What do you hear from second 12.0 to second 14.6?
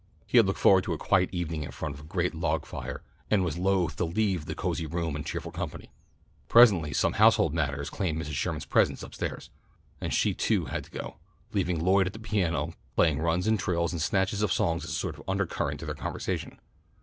at the piano, playing runs and trills and snatches of